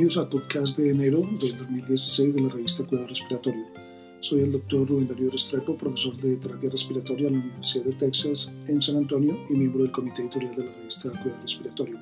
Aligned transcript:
Bienvenidos 0.00 0.24
al 0.24 0.30
podcast 0.30 0.78
de 0.78 0.88
enero 0.88 1.20
del 1.42 1.58
2016 1.58 2.34
de 2.34 2.40
la 2.40 2.48
revista 2.48 2.84
Cuidado 2.84 3.08
Respiratorio. 3.08 3.66
Soy 4.20 4.40
el 4.40 4.52
doctor 4.52 4.88
Rubén 4.88 5.06
Darío 5.06 5.28
Restrepo, 5.30 5.76
profesor 5.76 6.16
de 6.16 6.36
terapia 6.36 6.70
respiratoria 6.70 7.28
en 7.28 7.34
la 7.34 7.40
Universidad 7.40 7.84
de 7.84 7.92
Texas 7.92 8.50
en 8.66 8.80
San 8.80 8.96
Antonio 8.96 9.38
y 9.50 9.52
miembro 9.52 9.82
del 9.82 9.92
comité 9.92 10.22
editorial 10.22 10.56
de 10.56 10.64
la 10.64 10.72
revista 10.72 11.10
Cuidado 11.10 11.42
Respiratorio. 11.42 11.98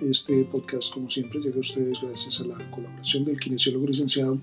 Este 0.00 0.42
podcast, 0.46 0.92
como 0.92 1.08
siempre, 1.08 1.38
llega 1.38 1.58
a 1.58 1.60
ustedes 1.60 1.96
gracias 2.02 2.40
a 2.40 2.44
la 2.44 2.70
colaboración 2.72 3.24
del 3.24 3.38
kinesiólogo 3.38 3.86
licenciado 3.86 4.40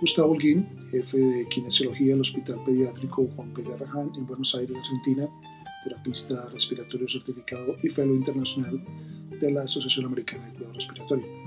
Gustavo 0.00 0.30
Holguín, 0.30 0.64
jefe 0.92 1.18
de 1.18 1.48
kinesiología 1.48 2.12
del 2.12 2.20
Hospital 2.20 2.60
Pediátrico 2.64 3.28
Juan 3.34 3.52
P. 3.52 3.64
Garrahan 3.64 4.12
en 4.14 4.28
Buenos 4.28 4.54
Aires, 4.54 4.76
Argentina, 4.76 5.28
terapista 5.82 6.48
respiratorio 6.50 7.08
certificado 7.08 7.74
y 7.82 7.88
fellow 7.88 8.14
internacional 8.14 8.80
de 9.40 9.50
la 9.50 9.62
Asociación 9.62 10.06
Americana 10.06 10.46
de 10.46 10.52
Cuidado 10.52 10.74
Respiratorio. 10.74 11.41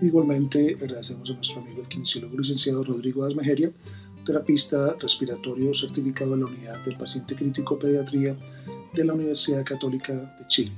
Igualmente, 0.00 0.76
agradecemos 0.80 1.28
a 1.28 1.32
nuestro 1.32 1.60
amigo 1.60 1.82
el 1.82 1.88
kinesiólogo 1.88 2.38
licenciado 2.38 2.84
Rodrigo 2.84 3.24
Asmejeria, 3.24 3.72
terapista 4.24 4.94
respiratorio 4.94 5.74
certificado 5.74 6.34
en 6.34 6.40
la 6.40 6.46
unidad 6.46 6.84
del 6.84 6.96
paciente 6.96 7.34
crítico 7.34 7.76
pediatría 7.78 8.36
de 8.94 9.04
la 9.04 9.14
Universidad 9.14 9.64
Católica 9.64 10.12
de 10.12 10.46
Chile. 10.46 10.72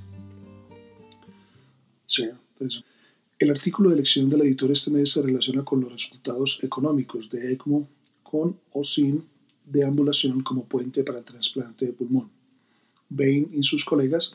el 3.39 3.51
artículo 3.51 3.91
de 3.91 3.97
elección 3.97 4.31
del 4.31 4.43
editor 4.43 4.71
este 4.71 4.91
mes 4.91 5.13
se 5.13 5.23
relaciona 5.23 5.65
con 5.65 5.81
los 5.81 5.93
resultados 5.93 6.59
económicos 6.63 7.29
de 7.29 7.53
ECMO 7.53 7.87
con 8.23 8.59
o 8.73 8.85
sin 8.85 9.25
deambulación 9.67 10.43
como 10.43 10.65
puente 10.65 11.05
para 11.05 11.19
el 11.19 11.25
trasplante 11.25 11.87
de 11.87 11.93
pulmón. 11.93 12.31
Bain 13.11 13.51
y 13.53 13.63
sus 13.65 13.85
colegas 13.85 14.35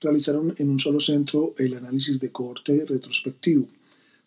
realizaron 0.00 0.54
en 0.58 0.70
un 0.70 0.80
solo 0.80 0.98
centro 0.98 1.54
el 1.56 1.74
análisis 1.74 2.18
de 2.18 2.32
cohorte 2.32 2.84
retrospectivo 2.84 3.68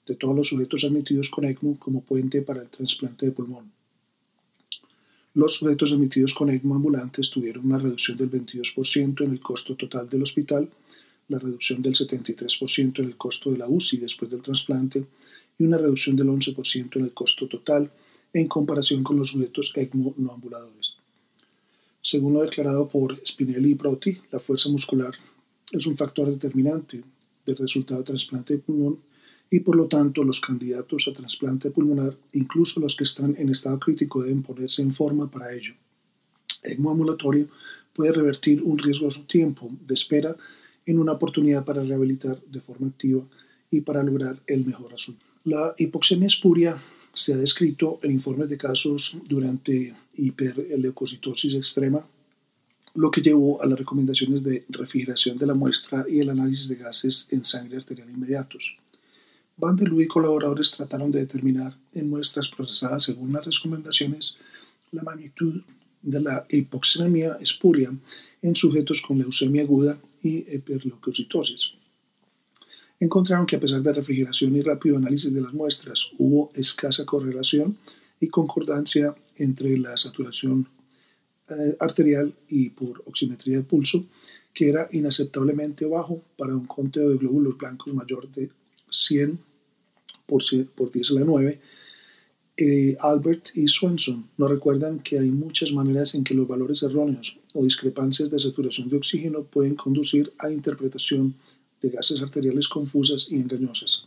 de 0.08 0.16
todos 0.16 0.36
los 0.36 0.48
sujetos 0.48 0.84
admitidos 0.86 1.30
con 1.30 1.46
ECMO 1.46 1.78
como 1.78 2.02
puente 2.02 2.42
para 2.42 2.62
el 2.62 2.70
trasplante 2.70 3.26
de 3.26 3.32
pulmón. 3.34 3.72
Los 5.34 5.56
sujetos 5.56 5.92
admitidos 5.92 6.34
con 6.34 6.50
ECMO 6.50 6.76
ambulantes 6.76 7.30
tuvieron 7.30 7.66
una 7.66 7.78
reducción 7.78 8.18
del 8.18 8.32
22% 8.32 9.24
en 9.24 9.32
el 9.32 9.40
costo 9.40 9.76
total 9.76 10.10
del 10.10 10.24
hospital, 10.24 10.70
la 11.28 11.40
reducción 11.40 11.82
del 11.82 11.94
73% 11.94 13.00
en 13.00 13.06
el 13.06 13.18
costo 13.18 13.52
de 13.52 13.58
la 13.58 13.68
UCI 13.68 13.98
después 13.98 14.32
del 14.32 14.42
trasplante 14.42 15.06
y 15.60 15.64
una 15.64 15.78
reducción 15.78 16.16
del 16.16 16.30
11% 16.30 16.96
en 16.96 17.04
el 17.04 17.14
costo 17.14 17.48
total 17.48 17.92
en 18.34 18.48
comparación 18.48 19.04
con 19.04 19.18
los 19.18 19.30
sujetos 19.30 19.74
ECMO 19.76 20.14
no 20.18 20.32
ambuladores. 20.32 20.94
Según 22.00 22.34
lo 22.34 22.42
declarado 22.42 22.88
por 22.88 23.20
Spinelli 23.26 23.72
y 23.72 23.76
Proti, 23.76 24.18
la 24.32 24.40
fuerza 24.40 24.70
muscular 24.70 25.14
es 25.72 25.86
un 25.86 25.98
factor 25.98 26.30
determinante 26.30 27.04
del 27.46 27.58
resultado 27.58 28.00
de 28.00 28.06
trasplante 28.06 28.54
de 28.54 28.60
pulmón 28.60 29.00
y 29.50 29.60
por 29.62 29.76
lo 29.76 29.88
tanto 29.88 30.24
los 30.24 30.42
candidatos 30.42 31.08
a 31.08 31.14
trasplante 31.14 31.72
pulmonar, 31.72 32.18
incluso 32.34 32.80
los 32.80 32.96
que 32.96 33.06
están 33.06 33.36
en 33.38 33.50
estado 33.50 33.80
crítico, 33.80 34.22
deben 34.22 34.44
ponerse 34.44 34.82
en 34.82 34.94
forma 34.94 35.30
para 35.30 35.54
ello. 35.54 35.74
ECMO 36.64 36.92
ambulatorio 36.92 37.48
puede 37.94 38.12
revertir 38.12 38.62
un 38.62 38.78
riesgoso 38.78 39.24
tiempo 39.24 39.70
de 39.86 39.94
espera 39.94 40.36
en 40.86 41.00
una 41.00 41.14
oportunidad 41.14 41.66
para 41.66 41.84
rehabilitar 41.84 42.42
de 42.44 42.62
forma 42.62 42.88
activa 42.88 43.24
y 43.72 43.82
para 43.82 44.04
lograr 44.04 44.42
el 44.48 44.66
mejor 44.66 44.92
resultado. 44.92 45.32
La 45.44 45.74
hipoxemia 45.78 46.28
espuria 46.28 46.78
se 47.14 47.34
ha 47.34 47.38
descrito 47.38 48.00
en 48.04 48.12
informes 48.12 48.50
de 48.50 48.58
casos 48.58 49.18
durante 49.28 49.96
hiperleucocitosis 50.16 51.56
extrema 51.56 52.06
lo 52.94 53.12
que 53.12 53.22
llevó 53.22 53.62
a 53.62 53.68
las 53.68 53.78
recomendaciones 53.78 54.44
de 54.44 54.66
refrigeración 54.70 55.38
de 55.38 55.46
la 55.46 55.54
muestra 55.54 56.06
y 56.10 56.20
el 56.20 56.32
análisis 56.32 56.68
de 56.68 56.76
gases 56.76 57.28
en 57.32 57.44
sangre 57.44 57.78
arterial 57.78 58.10
inmediatos. 58.10 58.78
Van 59.60 59.76
der 59.76 59.90
Loo 59.90 60.02
y 60.02 60.08
colaboradores 60.08 60.72
trataron 60.72 61.10
de 61.10 61.20
determinar 61.20 61.76
en 61.94 62.12
muestras 62.12 62.48
procesadas 62.48 63.04
según 63.04 63.34
las 63.34 63.44
recomendaciones 63.44 64.38
la 64.92 65.02
magnitud 65.02 65.62
de 66.04 66.22
la 66.22 66.46
hipoxemia 66.48 67.38
espuria 67.42 67.92
en 68.44 68.56
sujetos 68.56 69.02
con 69.02 69.18
leucemia 69.18 69.64
aguda 69.64 70.00
y 70.22 70.46
hiperleucocitosis. 70.54 71.74
Encontraron 73.00 73.48
que 73.48 73.56
a 73.56 73.60
pesar 73.60 73.82
de 73.82 73.94
refrigeración 73.94 74.56
y 74.56 74.62
rápido 74.62 74.98
análisis 74.98 75.34
de 75.34 75.42
las 75.42 75.54
muestras, 75.54 76.12
hubo 76.20 76.52
escasa 76.54 77.06
correlación 77.06 77.78
y 78.20 78.28
concordancia 78.28 79.16
entre 79.38 79.76
la 79.80 79.98
saturación 79.98 80.68
eh, 81.50 81.76
arterial 81.80 82.32
y 82.48 82.70
por 82.70 83.02
oximetría 83.08 83.58
de 83.58 83.64
pulso, 83.64 84.06
que 84.54 84.70
era 84.70 84.88
inaceptablemente 84.92 85.86
bajo 85.86 86.22
para 86.38 86.56
un 86.56 86.68
conteo 86.68 87.10
de 87.10 87.18
glóbulos 87.18 87.58
blancos 87.58 87.94
mayor 87.94 88.32
de 88.32 88.52
100 88.90 89.47
por, 90.28 90.92
10 90.92 91.12
a 91.12 91.14
la 91.14 91.22
9. 91.22 91.60
Eh, 92.60 92.98
Albert 93.00 93.50
y 93.56 93.68
Swenson 93.68 94.30
nos 94.38 94.50
recuerdan 94.50 95.00
que 95.00 95.20
hay 95.20 95.30
muchas 95.30 95.72
maneras 95.72 96.16
en 96.16 96.24
que 96.24 96.34
los 96.34 96.48
valores 96.48 96.84
erróneos 96.84 97.38
o 97.54 97.64
discrepancias 97.64 98.30
de 98.30 98.40
saturación 98.40 98.90
de 98.90 98.98
oxígeno 98.98 99.44
pueden 99.44 99.76
conducir 99.76 100.34
a 100.40 100.52
interpretación 100.52 101.36
de 101.82 101.90
gases 101.90 102.22
arteriales 102.22 102.68
confusas 102.68 103.28
y 103.32 103.36
engañosas. 103.36 104.06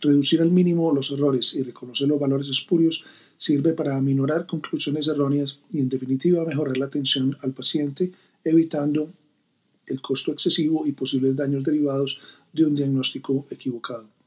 Reducir 0.00 0.40
al 0.40 0.52
mínimo 0.52 0.92
los 0.92 1.10
errores 1.10 1.54
y 1.54 1.62
reconocer 1.62 2.08
los 2.08 2.20
valores 2.20 2.48
espurios 2.48 3.04
sirve 3.36 3.72
para 3.72 3.96
aminorar 3.96 4.46
conclusiones 4.46 5.08
erróneas 5.08 5.58
y 5.72 5.80
en 5.80 5.88
definitiva 5.88 6.44
mejorar 6.44 6.76
la 6.76 6.86
atención 6.86 7.36
al 7.42 7.52
paciente, 7.52 8.12
evitando 8.44 9.10
el 9.86 10.00
costo 10.00 10.32
excesivo 10.32 10.86
y 10.86 10.92
posibles 10.92 11.34
daños 11.34 11.64
derivados 11.64 12.20
de 12.52 12.66
un 12.66 12.74
diagnóstico 12.76 13.46
equivocado. 13.50 14.17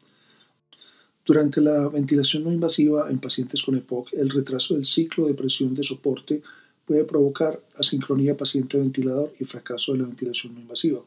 Durante 1.26 1.62
la 1.62 1.88
ventilación 1.88 2.44
no 2.44 2.52
invasiva 2.52 3.10
en 3.10 3.20
pacientes 3.20 3.62
con 3.64 3.76
EPOC, 3.76 4.14
el 4.14 4.30
retraso 4.30 4.74
del 4.74 4.86
ciclo 4.86 5.28
de 5.28 5.36
presión 5.36 5.76
de 5.76 5.84
soporte 5.84 6.42
puede 6.86 7.04
provocar 7.04 7.62
asincronía 7.78 8.36
paciente-ventilador 8.36 9.34
y 9.40 9.46
fracaso 9.46 9.94
de 9.94 10.00
la 10.00 10.06
ventilación 10.06 10.56
no 10.56 10.62
invasiva. 10.62 11.02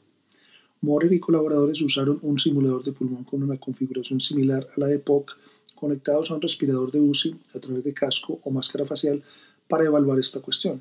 Morer 0.82 1.12
y 1.12 1.18
colaboradores 1.18 1.80
usaron 1.82 2.18
un 2.22 2.38
simulador 2.38 2.84
de 2.84 2.92
pulmón 2.92 3.24
con 3.24 3.42
una 3.42 3.56
configuración 3.56 4.20
similar 4.20 4.66
a 4.76 4.80
la 4.80 4.86
de 4.86 4.96
EPOC 4.96 5.36
conectados 5.74 6.30
a 6.30 6.34
un 6.34 6.42
respirador 6.42 6.92
de 6.92 7.00
UCI 7.00 7.36
a 7.54 7.58
través 7.58 7.82
de 7.84 7.92
casco 7.92 8.38
o 8.42 8.50
máscara 8.50 8.86
facial 8.86 9.22
para 9.68 9.84
evaluar 9.84 10.18
esta 10.18 10.40
cuestión. 10.40 10.80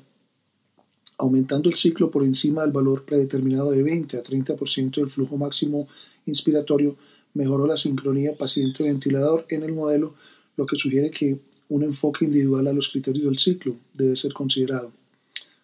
Aumentando 1.18 1.68
el 1.68 1.74
ciclo 1.74 2.10
por 2.10 2.24
encima 2.24 2.62
del 2.62 2.72
valor 2.72 3.04
predeterminado 3.04 3.70
de 3.70 3.82
20 3.82 4.16
a 4.16 4.22
30% 4.22 4.96
del 4.96 5.10
flujo 5.10 5.36
máximo 5.36 5.88
inspiratorio, 6.26 6.96
mejoró 7.34 7.66
la 7.66 7.76
sincronía 7.76 8.36
paciente-ventilador 8.36 9.46
en 9.50 9.62
el 9.62 9.72
modelo, 9.72 10.14
lo 10.56 10.66
que 10.66 10.76
sugiere 10.76 11.10
que 11.10 11.38
un 11.68 11.82
enfoque 11.82 12.24
individual 12.24 12.66
a 12.68 12.72
los 12.72 12.88
criterios 12.88 13.26
del 13.26 13.38
ciclo 13.38 13.76
debe 13.92 14.16
ser 14.16 14.32
considerado. 14.32 14.92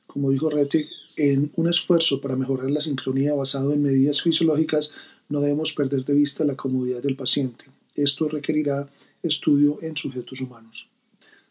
Como 0.06 0.31
dijo 0.31 0.50
Rettig, 0.50 0.88
en 1.16 1.53
un 1.56 1.69
esfuerzo 1.69 2.20
para 2.20 2.36
mejorar 2.36 2.70
la 2.70 2.81
sincronía 2.81 3.34
basado 3.34 3.72
en 3.72 3.82
medidas 3.82 4.22
fisiológicas, 4.22 4.92
no 5.28 5.41
debemos 5.41 5.72
perder 5.72 6.04
de 6.04 6.14
vista 6.14 6.44
la 6.44 6.56
comodidad 6.56 7.03
del 7.03 7.16
paciente. 7.16 7.66
Esto 7.94 8.28
requerirá 8.28 8.88
estudio 9.22 9.78
en 9.82 9.97
sujetos 9.97 10.41
humanos. 10.41 10.88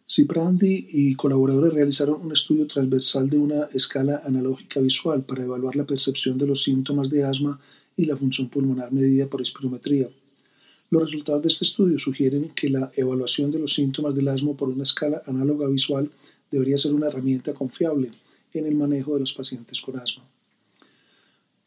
Ciprandi 0.08 0.88
y 0.90 1.14
colaboradores 1.14 1.72
realizaron 1.72 2.22
un 2.26 2.32
estudio 2.32 2.66
transversal 2.66 3.30
de 3.30 3.38
una 3.38 3.66
escala 3.74 4.24
analógica 4.26 4.80
visual 4.80 5.24
para 5.24 5.44
evaluar 5.44 5.76
la 5.76 5.84
percepción 5.86 6.38
de 6.38 6.48
los 6.48 6.64
síntomas 6.64 7.12
de 7.12 7.24
asma 7.24 7.60
y 8.00 8.06
la 8.06 8.16
función 8.16 8.48
pulmonar 8.48 8.94
medida 8.94 9.28
por 9.28 9.42
espirometría. 9.42 10.08
Los 10.90 11.04
resultados 11.04 11.42
de 11.42 11.50
este 11.50 11.66
estudio 11.66 12.00
sugieren 12.00 12.50
que 12.56 12.70
la 12.70 12.90
evaluación 12.96 13.52
de 13.52 13.60
los 13.60 13.74
síntomas 13.74 14.16
del 14.16 14.30
asma 14.30 14.54
por 14.54 14.70
una 14.70 14.84
escala 14.84 15.22
análoga 15.26 15.68
visual 15.68 16.10
debería 16.50 16.78
ser 16.78 16.94
una 16.94 17.08
herramienta 17.08 17.54
confiable 17.54 18.10
en 18.54 18.66
el 18.66 18.76
manejo 18.76 19.16
de 19.16 19.20
los 19.20 19.34
pacientes 19.34 19.82
con 19.82 20.00
asma. 20.00 20.24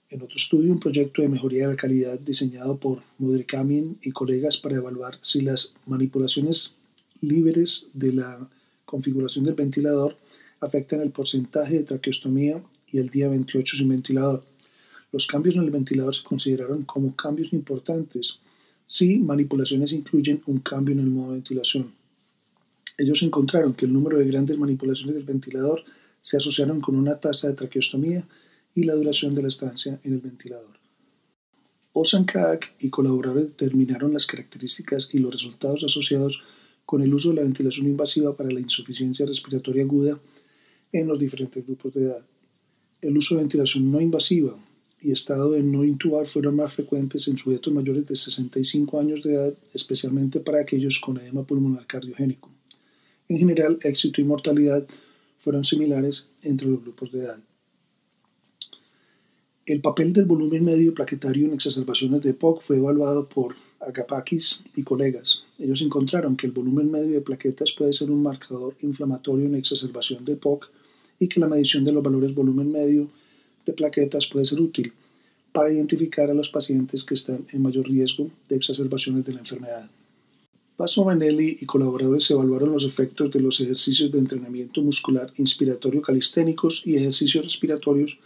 En 0.09 0.22
otro 0.22 0.37
estudio, 0.38 0.72
un 0.72 0.81
proyecto 0.81 1.20
de 1.20 1.28
mejoría 1.28 1.66
de 1.66 1.75
la 1.75 1.76
calidad 1.76 2.19
diseñado 2.19 2.78
por 2.78 3.03
Modricamin 3.19 3.99
y 4.00 4.11
colegas 4.11 4.56
para 4.56 4.76
evaluar 4.76 5.19
si 5.23 5.43
las 5.43 5.75
manipulaciones 5.85 6.73
libres 7.20 7.88
de 7.93 8.14
la 8.14 8.49
configuración 8.87 9.44
del 9.44 9.55
ventilador 9.55 10.17
afectan 10.61 11.02
el 11.02 11.11
porcentaje 11.11 11.75
de 11.75 11.85
traqueostomía 11.85 12.62
y 12.90 12.99
el 12.99 13.11
día 13.11 13.28
28 13.28 13.76
sin 13.76 13.90
ventilador. 13.90 14.51
Los 15.12 15.26
cambios 15.26 15.56
en 15.56 15.62
el 15.62 15.70
ventilador 15.70 16.14
se 16.14 16.25
consideraron 16.25 16.85
como 16.85 17.14
cambios 17.14 17.53
importantes 17.53 18.38
si 18.87 19.19
manipulaciones 19.19 19.93
incluyen 19.93 20.43
un 20.47 20.61
cambio 20.61 20.94
en 20.94 21.00
el 21.00 21.06
modo 21.06 21.29
de 21.29 21.35
ventilación. 21.35 21.93
Ellos 22.97 23.23
encontraron 23.23 23.75
que 23.75 23.85
el 23.85 23.93
número 23.93 24.19
de 24.19 24.26
grandes 24.26 24.59
manipulaciones 24.59 25.14
del 25.14 25.25
ventilador 25.25 25.85
se 26.20 26.38
asociaron 26.38 26.81
con 26.81 26.97
una 26.97 27.20
tasa 27.20 27.49
de 27.49 27.55
traqueostomía 27.55 28.26
y 28.75 28.85
la 28.85 28.94
duración 28.94 29.35
de 29.35 29.43
la 29.43 29.49
estancia 29.49 30.00
en 30.03 30.14
el 30.14 30.20
ventilador. 30.20 30.79
Osankak 31.93 32.75
y 32.81 32.88
colaboradores 32.88 33.49
determinaron 33.49 34.14
las 34.14 34.26
características 34.26 35.11
y 35.12 35.19
los 35.19 35.32
resultados 35.32 35.85
asociados 35.85 36.43
con 36.87 37.03
el 37.03 37.12
uso 37.12 37.31
de 37.31 37.37
la 37.37 37.43
ventilación 37.43 37.87
invasiva 37.87 38.35
para 38.35 38.50
la 38.50 38.61
insuficiencia 38.61 39.26
respiratoria 39.26 39.82
aguda 39.82 40.19
en 40.91 41.06
los 41.06 41.19
diferentes 41.19 41.64
grupos 41.67 41.93
de 41.93 42.05
edad. 42.05 42.25
El 43.03 43.17
uso 43.19 43.35
de 43.35 43.43
ventilación 43.43 43.91
no 43.91 44.00
invasiva 44.00 44.56
y 45.02 45.12
estado 45.12 45.50
de 45.52 45.62
no 45.62 45.84
intubar 45.84 46.26
fueron 46.26 46.56
más 46.56 46.72
frecuentes 46.72 47.26
en 47.28 47.37
sujetos 47.37 47.72
mayores 47.72 48.06
de 48.06 48.16
65 48.16 49.00
años 49.00 49.22
de 49.22 49.34
edad, 49.34 49.54
especialmente 49.75 50.40
para 50.40 50.60
aquellos 50.60 51.00
con 51.00 51.19
edema 51.19 51.43
pulmonar 51.44 51.87
cardiogénico. 51.87 52.50
En 53.28 53.38
general, 53.38 53.78
éxito 53.82 54.20
y 54.20 54.25
mortalidad 54.25 54.87
fueron 55.38 55.64
similares 55.64 56.28
entre 56.43 56.69
los 56.69 56.82
grupos 56.82 57.10
de 57.12 57.20
edad. 57.20 57.38
El 59.64 59.81
papel 59.81 60.12
del 60.12 60.25
volumen 60.25 60.64
medio 60.64 60.93
plaquetario 60.93 61.46
en 61.46 61.54
exacerbaciones 61.54 62.22
de 62.22 62.34
POC 62.34 62.62
fue 62.62 62.76
evaluado 62.78 63.28
por 63.28 63.54
Agapakis 63.81 64.62
y 64.76 64.82
colegas. 64.82 65.44
Ellos 65.58 65.82
encontraron 65.82 66.37
que 66.37 66.46
el 66.46 66.52
volumen 66.52 66.90
medio 66.90 67.12
de 67.12 67.20
plaquetas 67.20 67.72
puede 67.72 67.93
ser 67.93 68.10
un 68.10 68.22
marcador 68.22 68.76
inflamatorio 68.82 69.46
en 69.46 69.54
exacerbación 69.54 70.25
de 70.25 70.37
POC 70.37 70.69
y 71.19 71.28
que 71.28 71.40
la 71.40 71.49
medición 71.49 71.84
de 71.84 71.93
los 71.93 72.02
valores 72.02 72.34
volumen 72.34 72.72
medio 72.72 73.08
de 73.67 73.73
plaquetas 73.73 74.26
puede 74.26 74.44
ser 74.44 74.61
útil 74.61 74.93
para 75.53 75.73
identificar 75.73 76.31
a 76.31 76.35
los 76.35 76.49
pacientes 76.49 77.05
que 77.05 77.14
están 77.14 77.47
en 77.53 77.62
mayor 77.62 77.87
riesgo 77.87 78.31
de 78.49 78.56
exacerbaciones 78.56 79.25
de 79.25 79.35
la 79.35 79.41
enfermedad. 79.41 79.88
Paso 80.76 81.05
Manelli 81.05 81.59
y 81.61 81.67
colaboradores 81.67 82.31
evaluaron 82.31 82.73
los 82.73 82.85
efectos 82.85 83.31
de 83.31 83.41
los 83.41 83.61
ejercicios 83.61 84.11
de 84.11 84.19
entrenamiento 84.19 84.81
muscular 84.81 85.32
inspiratorio 85.37 86.00
calisténicos 86.00 86.82
y 86.87 86.97
ejercicios 86.97 87.44
respiratorios 87.44 88.19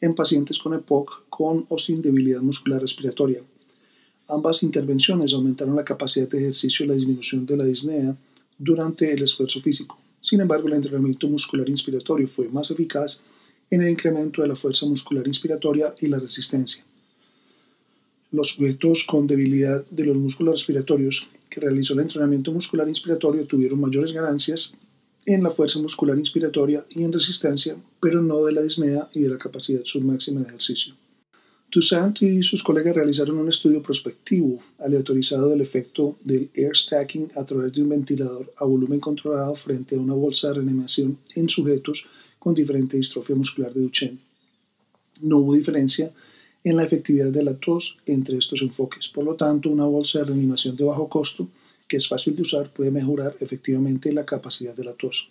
en 0.00 0.14
pacientes 0.14 0.58
con 0.58 0.74
EPOC 0.74 1.28
con 1.28 1.64
o 1.68 1.78
sin 1.78 2.02
debilidad 2.02 2.40
muscular 2.40 2.82
respiratoria. 2.82 3.40
Ambas 4.28 4.62
intervenciones 4.62 5.32
aumentaron 5.32 5.76
la 5.76 5.84
capacidad 5.84 6.28
de 6.28 6.38
ejercicio 6.38 6.84
y 6.84 6.88
la 6.88 6.94
disminución 6.94 7.46
de 7.46 7.56
la 7.56 7.64
disnea 7.64 8.16
durante 8.58 9.12
el 9.12 9.22
esfuerzo 9.22 9.60
físico. 9.60 9.98
Sin 10.20 10.40
embargo, 10.40 10.68
el 10.68 10.74
entrenamiento 10.74 11.28
muscular 11.28 11.68
inspiratorio 11.68 12.28
fue 12.28 12.48
más 12.48 12.70
eficaz 12.70 13.22
en 13.72 13.80
el 13.80 13.88
incremento 13.88 14.42
de 14.42 14.48
la 14.48 14.54
fuerza 14.54 14.84
muscular 14.84 15.26
inspiratoria 15.26 15.94
y 15.98 16.06
la 16.06 16.18
resistencia. 16.18 16.84
Los 18.30 18.48
sujetos 18.50 19.04
con 19.04 19.26
debilidad 19.26 19.82
de 19.90 20.04
los 20.04 20.16
músculos 20.16 20.56
respiratorios 20.56 21.30
que 21.48 21.60
realizó 21.60 21.94
el 21.94 22.00
entrenamiento 22.00 22.52
muscular 22.52 22.86
inspiratorio 22.86 23.46
tuvieron 23.46 23.80
mayores 23.80 24.12
ganancias 24.12 24.74
en 25.24 25.42
la 25.42 25.50
fuerza 25.50 25.78
muscular 25.80 26.18
inspiratoria 26.18 26.84
y 26.90 27.02
en 27.02 27.14
resistencia, 27.14 27.74
pero 27.98 28.20
no 28.20 28.44
de 28.44 28.52
la 28.52 28.62
disnea 28.62 29.08
y 29.14 29.20
de 29.20 29.30
la 29.30 29.38
capacidad 29.38 29.80
submáxima 29.84 30.42
de 30.42 30.48
ejercicio. 30.48 30.94
Toussaint 31.70 32.20
y 32.20 32.42
sus 32.42 32.62
colegas 32.62 32.94
realizaron 32.94 33.38
un 33.38 33.48
estudio 33.48 33.82
prospectivo 33.82 34.62
aleatorizado 34.80 35.48
del 35.48 35.62
efecto 35.62 36.18
del 36.22 36.50
air 36.54 36.76
stacking 36.76 37.32
a 37.36 37.46
través 37.46 37.72
de 37.72 37.80
un 37.80 37.88
ventilador 37.88 38.52
a 38.58 38.66
volumen 38.66 39.00
controlado 39.00 39.54
frente 39.54 39.96
a 39.96 40.00
una 40.00 40.12
bolsa 40.12 40.48
de 40.48 40.54
reanimación 40.54 41.16
en 41.34 41.48
sujetos 41.48 42.10
con 42.42 42.54
diferente 42.54 42.96
distrofia 42.96 43.36
muscular 43.36 43.72
de 43.72 43.82
Duchenne. 43.82 44.18
No 45.20 45.38
hubo 45.38 45.54
diferencia 45.54 46.12
en 46.64 46.76
la 46.76 46.82
efectividad 46.82 47.30
de 47.30 47.44
la 47.44 47.54
tos 47.54 47.98
entre 48.04 48.36
estos 48.36 48.62
enfoques. 48.62 49.08
Por 49.08 49.22
lo 49.24 49.36
tanto, 49.36 49.70
una 49.70 49.84
bolsa 49.84 50.18
de 50.18 50.24
reanimación 50.24 50.74
de 50.74 50.82
bajo 50.82 51.08
costo, 51.08 51.46
que 51.86 51.98
es 51.98 52.08
fácil 52.08 52.34
de 52.34 52.42
usar, 52.42 52.72
puede 52.74 52.90
mejorar 52.90 53.36
efectivamente 53.38 54.12
la 54.12 54.26
capacidad 54.26 54.74
de 54.74 54.82
la 54.82 54.96
tos. 54.96 55.30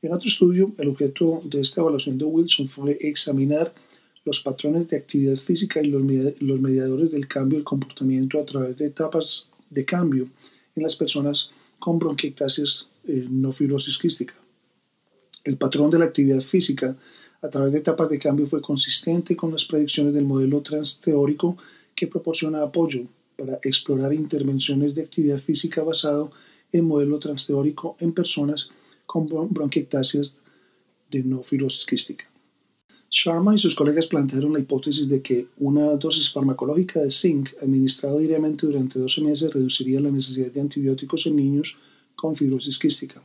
En 0.00 0.12
otro 0.12 0.28
estudio, 0.28 0.72
el 0.78 0.88
objeto 0.88 1.42
de 1.44 1.60
esta 1.62 1.80
evaluación 1.80 2.16
de 2.16 2.26
Wilson 2.26 2.68
fue 2.68 2.96
examinar 3.00 3.74
los 4.24 4.40
patrones 4.40 4.86
de 4.88 4.98
actividad 4.98 5.34
física 5.34 5.82
y 5.82 5.88
los 5.88 6.60
mediadores 6.60 7.10
del 7.10 7.26
cambio 7.26 7.58
del 7.58 7.64
comportamiento 7.64 8.38
a 8.38 8.46
través 8.46 8.76
de 8.76 8.86
etapas 8.86 9.48
de 9.68 9.84
cambio 9.84 10.28
en 10.76 10.84
las 10.84 10.94
personas 10.94 11.50
con 11.80 11.98
bronquiectasis 11.98 12.86
eh, 13.08 13.26
no 13.28 13.50
fibrosis 13.50 13.98
quística. 13.98 14.34
El 15.48 15.56
patrón 15.56 15.90
de 15.90 15.98
la 15.98 16.04
actividad 16.04 16.42
física 16.42 16.94
a 17.40 17.48
través 17.48 17.72
de 17.72 17.78
etapas 17.78 18.10
de 18.10 18.18
cambio 18.18 18.46
fue 18.46 18.60
consistente 18.60 19.34
con 19.34 19.50
las 19.50 19.64
predicciones 19.64 20.12
del 20.12 20.26
modelo 20.26 20.60
transteórico 20.60 21.56
que 21.94 22.06
proporciona 22.06 22.60
apoyo 22.60 23.06
para 23.34 23.58
explorar 23.62 24.12
intervenciones 24.12 24.94
de 24.94 25.00
actividad 25.00 25.38
física 25.38 25.82
basado 25.82 26.30
en 26.70 26.84
modelo 26.84 27.18
transteórico 27.18 27.96
en 27.98 28.12
personas 28.12 28.68
con 29.06 29.26
bronquiectasias 29.26 30.36
de 31.10 31.22
no 31.22 31.42
fibrosis 31.42 31.86
quística. 31.86 32.26
Sharma 33.10 33.54
y 33.54 33.58
sus 33.58 33.74
colegas 33.74 34.06
plantearon 34.06 34.52
la 34.52 34.60
hipótesis 34.60 35.08
de 35.08 35.22
que 35.22 35.46
una 35.56 35.96
dosis 35.96 36.30
farmacológica 36.30 37.00
de 37.00 37.10
zinc 37.10 37.54
administrada 37.62 38.18
diariamente 38.18 38.66
durante 38.66 38.98
12 38.98 39.22
meses 39.22 39.50
reduciría 39.50 39.98
la 39.98 40.10
necesidad 40.10 40.52
de 40.52 40.60
antibióticos 40.60 41.26
en 41.26 41.36
niños 41.36 41.78
con 42.16 42.36
fibrosis 42.36 42.78
quística. 42.78 43.22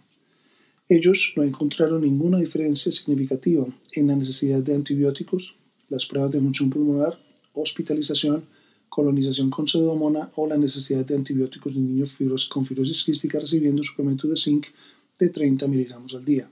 Ellos 0.95 1.33
no 1.35 1.41
encontraron 1.41 2.01
ninguna 2.01 2.37
diferencia 2.37 2.91
significativa 2.91 3.65
en 3.93 4.05
la 4.05 4.15
necesidad 4.15 4.61
de 4.61 4.75
antibióticos, 4.75 5.55
las 5.89 6.05
pruebas 6.05 6.31
de 6.31 6.39
función 6.39 6.69
pulmonar, 6.69 7.17
hospitalización, 7.53 8.43
colonización 8.89 9.49
con 9.49 9.65
pseudomonas 9.65 10.29
o 10.35 10.45
la 10.45 10.55
necesidad 10.55 11.03
de 11.03 11.15
antibióticos 11.15 11.71
en 11.71 11.87
niños 11.87 12.15
con 12.47 12.63
fibrosis 12.63 13.03
quística 13.03 13.39
recibiendo 13.39 13.81
suplemento 13.81 14.27
de 14.27 14.37
zinc 14.37 14.67
de 15.17 15.29
30 15.29 15.67
miligramos 15.67 16.13
al 16.13 16.25
día. 16.25 16.47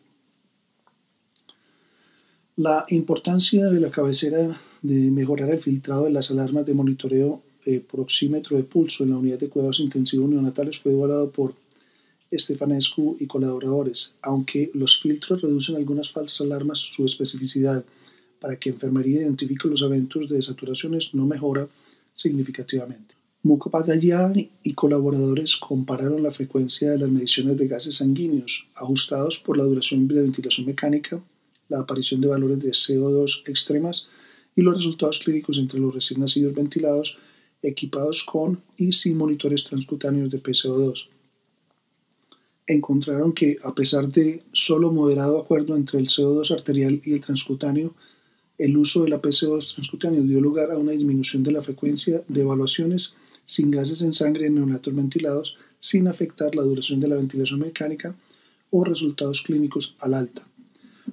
La 2.56 2.86
importancia 2.90 3.70
de 3.70 3.80
la 3.80 3.92
cabecera 3.92 4.60
de 4.82 5.12
mejorar 5.12 5.52
el 5.52 5.60
filtrado 5.60 6.06
de 6.06 6.14
las 6.14 6.32
alarmas 6.32 6.66
de 6.66 6.74
monitoreo 6.74 7.44
eh, 7.68 7.80
por 7.80 8.00
oxímetro 8.00 8.58
de 8.58 8.64
pulso 8.64 9.04
en 9.04 9.12
la 9.12 9.18
unidad 9.18 9.38
de 9.38 9.50
cuidados 9.50 9.82
intensivos 9.82 10.28
neonatales 10.28 10.80
fue 10.80 10.94
evaluado 10.94 11.30
por 11.30 11.54
Stefanescu 12.31 13.18
y 13.19 13.28
colaboradores, 13.28 14.16
aunque 14.22 14.72
los 14.74 15.01
filtros 15.01 15.42
reducen 15.42 15.75
algunas 15.75 16.12
falsas 16.12 16.42
alarmas, 16.42 16.80
su 16.80 17.06
especificidad 17.06 17.83
para 18.39 18.56
que 18.56 18.69
enfermería 18.69 19.22
identifique 19.22 19.68
los 19.68 19.81
eventos 19.81 20.30
de 20.30 20.38
desaturaciones 20.38 21.13
no 21.13 21.25
mejora 21.25 21.68
significativamente. 22.12 23.16
Mukhopadhyay 23.44 24.51
y 24.63 24.74
colaboradores 24.74 25.57
compararon 25.57 26.24
la 26.24 26.31
frecuencia 26.31 26.92
de 26.92 27.00
las 27.00 27.10
mediciones 27.10 27.57
de 27.57 27.68
gases 27.68 27.95
sanguíneos 27.95 28.68
ajustados 28.75 29.39
por 29.39 29.57
la 29.57 29.63
duración 29.63 30.07
de 30.07 30.22
ventilación 30.22 30.68
mecánica, 30.68 31.22
la 31.68 31.80
aparición 31.80 32.22
de 32.22 32.27
valores 32.27 32.60
de 32.60 32.72
CO2 32.72 33.50
extremas 33.50 34.10
y 34.56 34.62
los 34.62 34.75
resultados 34.75 35.19
clínicos 35.19 35.57
entre 35.57 35.80
los 35.80 35.94
recién 35.94 36.19
nacidos 36.19 36.54
ventilados 36.54 37.18
equipados 37.63 38.24
con 38.24 38.62
y 38.77 38.92
sin 38.94 39.18
monitores 39.18 39.63
transcutáneos 39.63 40.30
de 40.30 40.42
PCO2 40.42 41.07
encontraron 42.74 43.34
que, 43.34 43.58
a 43.64 43.74
pesar 43.74 44.08
de 44.08 44.44
solo 44.54 44.92
moderado 44.92 45.40
acuerdo 45.40 45.76
entre 45.76 46.00
el 46.00 46.08
CO2 46.08 46.52
arterial 46.52 47.02
y 47.04 47.14
el 47.14 47.22
transcutáneo, 47.22 47.94
el 48.58 48.78
uso 48.78 49.04
de 49.04 49.10
la 49.10 49.22
PCO2 49.22 49.74
transcutáneo 49.74 50.22
dio 50.22 50.40
lugar 50.40 50.72
a 50.72 50.78
una 50.78 50.92
disminución 50.92 51.44
de 51.44 51.52
la 51.52 51.62
frecuencia 51.62 52.24
de 52.28 52.42
evaluaciones 52.42 53.16
sin 53.44 53.72
gases 53.72 54.02
en 54.02 54.14
sangre 54.14 54.48
en 54.48 54.56
neonatos 54.56 54.96
ventilados 54.96 55.58
sin 55.80 56.08
afectar 56.08 56.56
la 56.56 56.62
duración 56.62 57.00
de 57.00 57.08
la 57.08 57.16
ventilación 57.16 57.60
mecánica 57.60 58.16
o 58.70 58.84
resultados 58.84 59.42
clínicos 59.42 59.96
al 60.00 60.13
alta. 60.13 60.48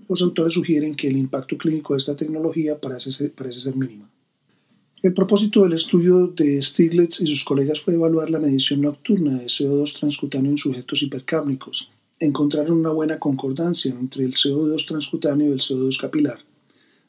Los 0.08 0.22
autores 0.22 0.54
sugieren 0.54 0.94
que 0.94 1.08
el 1.08 1.16
impacto 1.16 1.56
clínico 1.56 1.94
de 1.94 1.98
esta 1.98 2.16
tecnología 2.16 2.78
parece 2.78 3.30
parece 3.30 3.60
ser 3.60 3.76
mínimo. 3.76 4.08
El 5.00 5.14
propósito 5.14 5.62
del 5.62 5.74
estudio 5.74 6.26
de 6.26 6.60
Stiglitz 6.60 7.20
y 7.20 7.28
sus 7.28 7.44
colegas 7.44 7.80
fue 7.80 7.94
evaluar 7.94 8.30
la 8.30 8.40
medición 8.40 8.80
nocturna 8.80 9.38
de 9.38 9.46
CO2 9.46 9.96
transcutáneo 9.96 10.50
en 10.50 10.58
sujetos 10.58 11.04
hipercápnicos. 11.04 11.88
Encontraron 12.18 12.80
una 12.80 12.90
buena 12.90 13.16
concordancia 13.20 13.92
entre 13.92 14.24
el 14.24 14.34
CO2 14.34 14.86
transcutáneo 14.88 15.50
y 15.50 15.52
el 15.52 15.60
CO2 15.60 16.00
capilar. 16.00 16.40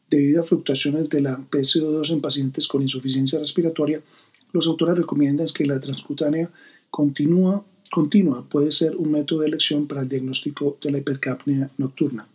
Debido 0.08 0.43
a 0.43 0.46
fluctuaciones 0.46 1.10
de 1.10 1.22
la 1.22 1.39
PCO2 1.50 2.12
en 2.12 2.22
pacientes 2.22 2.67
con 2.67 2.84
insuficiencia 2.84 3.39
respiratoria, 3.39 4.03
los 4.53 4.67
autores 4.67 4.96
recomiendan 4.96 5.48
que 5.48 5.65
la 5.65 5.79
transcutánea 5.79 6.51
continua, 6.91 7.65
continua 7.89 8.48
puede 8.48 8.72
ser 8.72 8.98
un 8.98 9.13
método 9.13 9.39
de 9.39 9.48
elección 9.48 9.88
para 9.88 10.03
el 10.03 10.10
diagnóstico 10.10 10.77
de 10.79 10.91
la 10.91 11.00
hipercapnia 11.00 11.72
nocturna. 11.79 12.27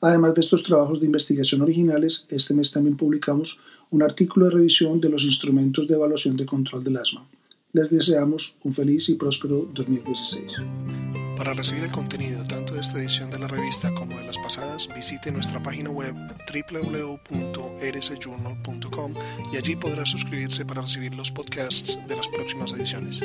Además 0.00 0.34
de 0.34 0.42
estos 0.42 0.62
trabajos 0.62 1.00
de 1.00 1.06
investigación 1.06 1.62
originales, 1.62 2.24
este 2.28 2.54
mes 2.54 2.70
también 2.70 2.96
publicamos 2.96 3.58
un 3.90 4.02
artículo 4.02 4.46
de 4.46 4.52
revisión 4.52 5.00
de 5.00 5.08
los 5.08 5.24
instrumentos 5.24 5.88
de 5.88 5.94
evaluación 5.94 6.36
de 6.36 6.46
control 6.46 6.84
del 6.84 6.98
asma. 6.98 7.26
Les 7.72 7.90
deseamos 7.90 8.56
un 8.64 8.72
feliz 8.72 9.08
y 9.08 9.16
próspero 9.16 9.68
2016. 9.74 10.62
Para 11.36 11.52
recibir 11.54 11.82
el 11.84 11.92
contenido 11.92 12.42
tanto 12.44 12.74
de 12.74 12.80
esta 12.80 12.98
edición 12.98 13.30
de 13.30 13.38
la 13.38 13.46
revista 13.46 13.94
como 13.94 14.18
de 14.18 14.26
las 14.26 14.38
pasadas, 14.38 14.88
visite 14.94 15.30
nuestra 15.30 15.62
página 15.62 15.90
web 15.90 16.14
www.rsjournal.com 16.52 19.14
y 19.52 19.56
allí 19.56 19.76
podrá 19.76 20.04
suscribirse 20.06 20.64
para 20.64 20.82
recibir 20.82 21.14
los 21.14 21.30
podcasts 21.30 21.98
de 22.08 22.16
las 22.16 22.26
próximas 22.28 22.72
ediciones. 22.72 23.20